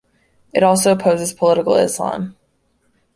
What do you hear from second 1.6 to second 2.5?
Islam.